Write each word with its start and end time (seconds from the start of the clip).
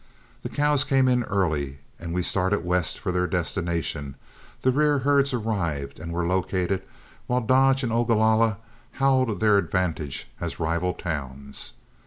The 0.41 0.49
cows 0.49 0.83
came 0.83 1.07
in 1.07 1.21
early 1.25 1.77
and 1.99 2.11
were 2.11 2.23
started 2.23 2.65
west 2.65 2.97
for 2.97 3.11
their 3.11 3.27
destination, 3.27 4.15
the 4.63 4.71
rear 4.71 4.97
herds 5.05 5.31
arrived 5.31 5.99
and 5.99 6.11
were 6.11 6.25
located, 6.25 6.81
while 7.27 7.39
Dodge 7.41 7.83
and 7.83 7.91
Ogalalla 7.93 8.57
howled 8.93 9.39
their 9.39 9.59
advantages 9.59 10.25
as 10.39 10.59
rival 10.59 10.95
trail 10.95 11.17
towns. 11.19 11.73